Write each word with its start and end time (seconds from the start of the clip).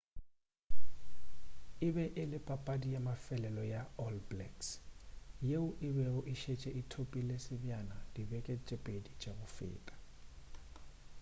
e 1.87 1.89
be 1.95 2.05
e 2.21 2.23
le 2.31 2.39
papadi 2.47 2.87
ya 2.95 2.99
mafelelo 3.07 3.63
go 3.71 3.81
all 4.03 4.17
blacks 4.29 4.69
yeo 5.49 5.65
e 5.87 5.89
bego 5.95 6.21
e 6.33 6.33
šetše 6.41 6.69
e 6.79 6.81
thopile 6.91 7.35
sebjana 7.45 7.97
dibeke 8.13 8.53
tše 8.65 8.77
pedi 8.85 9.11
tša 9.21 9.31
go 9.37 9.47
feta 9.55 9.95